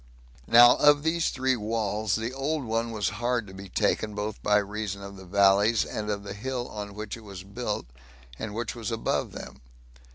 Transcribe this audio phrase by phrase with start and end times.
[0.47, 4.57] Now, of these three walls, the old one was hard to be taken, both by
[4.57, 7.85] reason of the valleys, and of that hill on which it was built,
[8.39, 9.61] and which was above them.